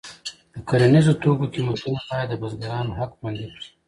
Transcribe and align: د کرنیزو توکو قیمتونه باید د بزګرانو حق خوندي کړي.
د 0.53 0.55
کرنیزو 0.69 1.13
توکو 1.21 1.45
قیمتونه 1.53 1.99
باید 2.07 2.27
د 2.31 2.33
بزګرانو 2.41 2.97
حق 2.99 3.11
خوندي 3.17 3.47
کړي. 3.53 3.67